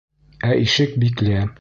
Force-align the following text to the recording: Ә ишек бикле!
Ә 0.53 0.55
ишек 0.63 0.99
бикле! 1.05 1.49